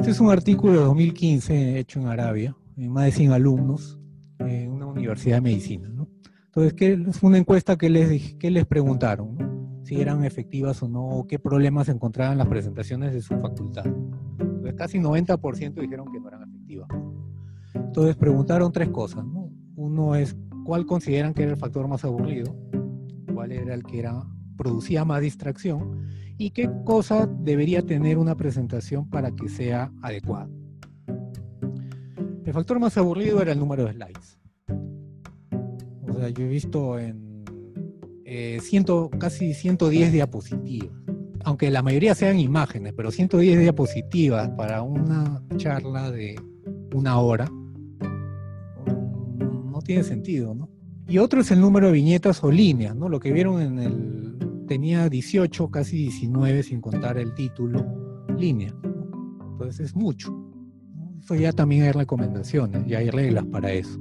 [0.00, 3.98] Este es un artículo de 2015 hecho en Arabia, en más de 100 alumnos,
[4.38, 5.90] en una universidad de medicina.
[5.90, 6.08] ¿no?
[6.46, 9.82] Entonces, ¿qué, es una encuesta que les, que les preguntaron, ¿no?
[9.84, 13.84] si eran efectivas o no, qué problemas encontraban las presentaciones de su facultad.
[14.38, 16.88] Entonces, casi 90% dijeron que no eran efectivas.
[17.74, 19.22] Entonces, preguntaron tres cosas.
[19.26, 19.52] ¿no?
[19.76, 22.56] Uno es, ¿cuál consideran que era el factor más aburrido?
[23.34, 24.26] ¿Cuál era el que era,
[24.56, 26.08] producía más distracción?
[26.40, 30.48] ¿Y qué cosa debería tener una presentación para que sea adecuada?
[32.46, 34.38] El factor más aburrido era el número de slides.
[36.08, 37.44] O sea, yo he visto en
[38.24, 38.58] eh,
[39.18, 40.96] casi 110 diapositivas,
[41.44, 46.40] aunque la mayoría sean imágenes, pero 110 diapositivas para una charla de
[46.94, 47.50] una hora
[48.86, 50.70] no tiene sentido, ¿no?
[51.06, 53.10] Y otro es el número de viñetas o líneas, ¿no?
[53.10, 54.29] Lo que vieron en el
[54.70, 57.84] tenía 18, casi 19 sin contar el título,
[58.38, 58.72] línea.
[59.50, 60.32] Entonces es mucho.
[61.20, 63.98] Eso ya también hay recomendaciones, ya hay reglas para eso.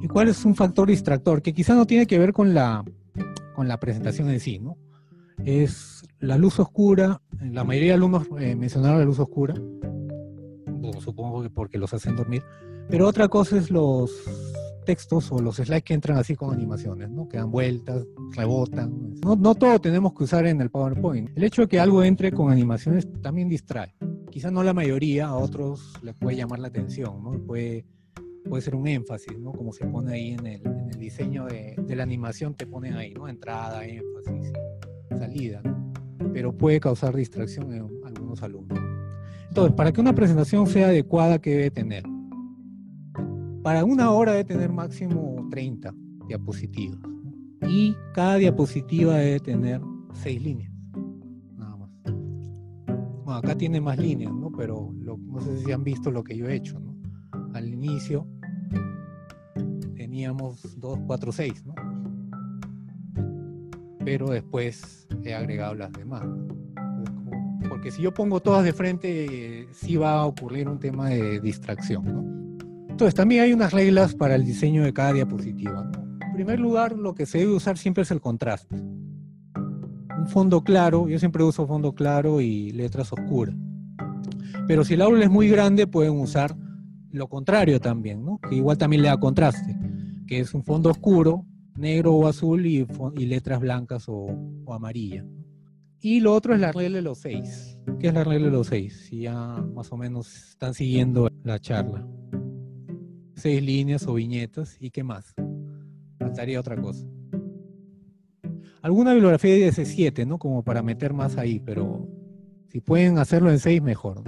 [0.00, 1.42] ¿Y cuál es un factor distractor?
[1.42, 2.82] Que quizá no tiene que ver con la,
[3.54, 4.78] con la presentación en sí, ¿no?
[5.44, 9.54] Es la luz oscura, la mayoría de alumnos eh, mencionaron la luz oscura,
[10.98, 12.42] supongo que porque los hacen dormir,
[12.88, 14.10] pero otra cosa es los
[14.84, 17.28] textos o los slides que entran así con animaciones, ¿no?
[17.28, 19.14] Que dan vueltas, rebotan.
[19.24, 21.30] No, no todo tenemos que usar en el PowerPoint.
[21.36, 23.94] El hecho de que algo entre con animaciones también distrae.
[24.30, 27.32] Quizás no la mayoría, a otros les puede llamar la atención, ¿no?
[27.44, 27.84] Puede,
[28.48, 29.52] puede ser un énfasis, ¿no?
[29.52, 32.94] Como se pone ahí en el, en el diseño de, de, la animación, te ponen
[32.94, 33.28] ahí, ¿no?
[33.28, 34.52] Entrada, énfasis,
[35.10, 35.94] salida, ¿no?
[36.32, 38.78] Pero puede causar distracción en algunos alumnos.
[39.48, 42.02] Entonces, para que una presentación sea adecuada, ¿qué debe tener?
[43.64, 45.94] Para una hora debe tener máximo 30
[46.28, 46.98] diapositivas.
[47.66, 49.80] Y cada diapositiva debe tener
[50.12, 50.70] 6 líneas.
[51.56, 51.90] Nada más.
[53.24, 54.52] Bueno, acá tiene más líneas, ¿no?
[54.52, 56.94] Pero no sé si han visto lo que yo he hecho, ¿no?
[57.54, 58.28] Al inicio
[59.96, 61.74] teníamos 2, 4, 6, ¿no?
[64.04, 66.26] Pero después he agregado las demás.
[67.66, 72.04] Porque si yo pongo todas de frente, sí va a ocurrir un tema de distracción,
[72.04, 72.43] ¿no?
[72.94, 75.90] Entonces, también hay unas reglas para el diseño de cada diapositiva.
[76.28, 78.76] En primer lugar, lo que se debe usar siempre es el contraste.
[78.76, 83.56] Un fondo claro, yo siempre uso fondo claro y letras oscuras.
[84.68, 86.56] Pero si el aula es muy grande, pueden usar
[87.10, 88.38] lo contrario también, ¿no?
[88.38, 89.76] que igual también le da contraste,
[90.28, 91.44] que es un fondo oscuro,
[91.76, 92.86] negro o azul y,
[93.26, 94.28] letras blancas o,
[94.66, 95.26] o amarillas.
[96.00, 97.76] Y lo otro es la regla de los seis.
[97.98, 99.06] ¿Qué es la regla de los seis?
[99.08, 99.36] Si ya
[99.74, 102.06] más o menos están siguiendo la charla
[103.34, 105.34] seis líneas o viñetas y qué más.
[106.18, 107.06] Faltaría otra cosa.
[108.82, 110.38] Alguna bibliografía dice siete, ¿no?
[110.38, 112.06] Como para meter más ahí, pero
[112.68, 114.22] si pueden hacerlo en seis, mejor.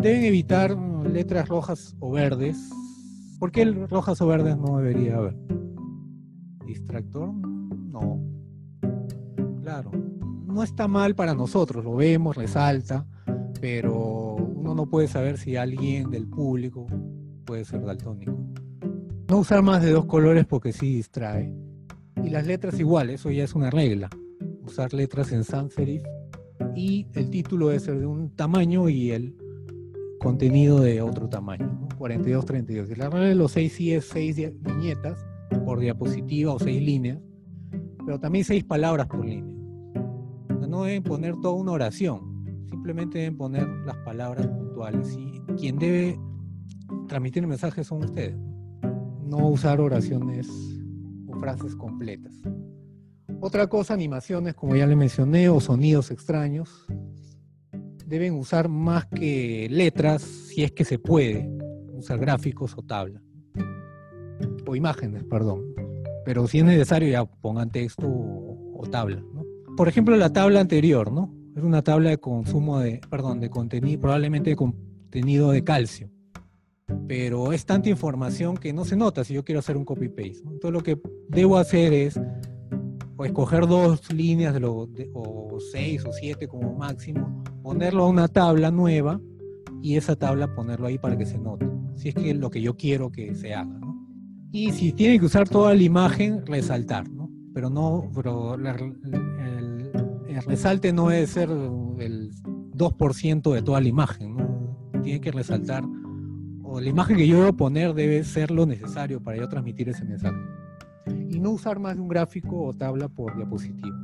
[0.00, 2.56] Deben evitar letras rojas o verdes.
[3.38, 5.36] ¿Por qué rojas o verdes no debería haber?
[6.66, 7.34] ¿Distractor?
[7.34, 8.20] No.
[9.62, 9.90] Claro.
[10.46, 13.06] No está mal para nosotros, lo vemos, resalta,
[13.60, 16.86] pero uno no puede saber si alguien del público
[17.48, 18.38] puede ser daltónico.
[19.26, 21.50] No usar más de dos colores porque sí distrae.
[22.22, 24.10] Y las letras igual, eso ya es una regla.
[24.66, 26.02] Usar letras en sans serif
[26.76, 29.34] y el título debe ser de un tamaño y el
[30.20, 32.98] contenido de otro tamaño, 42, 32.
[32.98, 35.18] La regla de los seis sí es seis viñetas
[35.64, 37.18] por diapositiva o seis líneas,
[38.04, 39.54] pero también seis palabras por línea.
[40.68, 45.16] No deben poner toda una oración, simplemente deben poner las palabras puntuales.
[45.16, 46.18] Y quien debe
[47.08, 48.36] transmitir mensajes son ustedes.
[49.24, 50.48] No usar oraciones
[51.26, 52.34] o frases completas.
[53.40, 56.86] Otra cosa, animaciones, como ya le mencioné, o sonidos extraños.
[58.06, 61.50] Deben usar más que letras, si es que se puede,
[61.92, 63.20] usar gráficos o tabla.
[64.66, 65.62] O imágenes, perdón.
[66.24, 69.22] Pero si es necesario, ya pongan texto o, tabla.
[69.76, 71.34] Por ejemplo, la tabla anterior, ¿no?
[71.56, 76.10] Es una tabla de consumo de, perdón, de contenido, probablemente de contenido de calcio
[77.06, 80.42] pero es tanta información que no se nota si yo quiero hacer un copy-paste.
[80.44, 82.20] Entonces lo que debo hacer es
[83.18, 88.28] o escoger dos líneas de lo, o seis o siete como máximo, ponerlo a una
[88.28, 89.20] tabla nueva
[89.82, 92.62] y esa tabla ponerlo ahí para que se note, si es que es lo que
[92.62, 93.76] yo quiero que se haga.
[93.80, 94.06] ¿no?
[94.52, 97.28] Y si tiene que usar toda la imagen, resaltar, ¿no?
[97.52, 104.36] pero no, pero el, el, resalte no debe ser el 2% de toda la imagen,
[104.36, 104.78] ¿no?
[105.02, 105.82] tiene que resaltar
[106.80, 110.36] la imagen que yo debo poner debe ser lo necesario para yo transmitir ese mensaje.
[111.28, 113.96] Y no usar más de un gráfico o tabla por diapositiva.